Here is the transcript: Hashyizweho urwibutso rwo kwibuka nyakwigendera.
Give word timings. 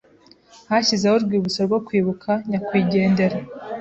Hashyizweho 0.69 1.15
urwibutso 1.17 1.59
rwo 1.67 1.79
kwibuka 1.85 2.31
nyakwigendera. 2.49 3.37